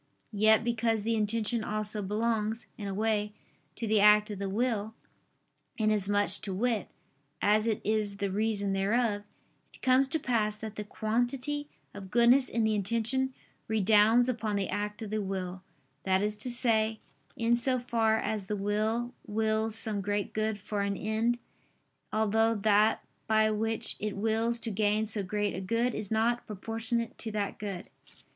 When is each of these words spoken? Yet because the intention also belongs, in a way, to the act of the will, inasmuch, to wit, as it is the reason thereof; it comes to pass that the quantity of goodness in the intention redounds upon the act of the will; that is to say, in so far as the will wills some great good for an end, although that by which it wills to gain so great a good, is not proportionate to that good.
Yet 0.33 0.63
because 0.63 1.03
the 1.03 1.13
intention 1.15 1.63
also 1.63 2.01
belongs, 2.01 2.65
in 2.75 2.87
a 2.87 2.91
way, 2.95 3.33
to 3.75 3.85
the 3.85 3.99
act 3.99 4.31
of 4.31 4.39
the 4.39 4.49
will, 4.49 4.95
inasmuch, 5.77 6.41
to 6.41 6.51
wit, 6.55 6.87
as 7.39 7.67
it 7.67 7.79
is 7.83 8.17
the 8.17 8.31
reason 8.31 8.73
thereof; 8.73 9.21
it 9.71 9.83
comes 9.83 10.07
to 10.07 10.17
pass 10.19 10.57
that 10.57 10.75
the 10.75 10.83
quantity 10.83 11.69
of 11.93 12.09
goodness 12.09 12.49
in 12.49 12.63
the 12.63 12.73
intention 12.73 13.35
redounds 13.67 14.27
upon 14.27 14.55
the 14.55 14.69
act 14.69 15.03
of 15.03 15.11
the 15.11 15.21
will; 15.21 15.61
that 16.01 16.23
is 16.23 16.35
to 16.37 16.49
say, 16.49 16.99
in 17.37 17.55
so 17.55 17.77
far 17.77 18.17
as 18.17 18.47
the 18.47 18.57
will 18.57 19.13
wills 19.27 19.75
some 19.75 20.01
great 20.01 20.33
good 20.33 20.57
for 20.57 20.81
an 20.81 20.97
end, 20.97 21.37
although 22.11 22.55
that 22.55 23.03
by 23.27 23.51
which 23.51 23.97
it 23.99 24.17
wills 24.17 24.57
to 24.61 24.71
gain 24.71 25.05
so 25.05 25.21
great 25.21 25.53
a 25.53 25.61
good, 25.61 25.93
is 25.93 26.09
not 26.09 26.47
proportionate 26.47 27.15
to 27.19 27.31
that 27.31 27.59
good. 27.59 27.89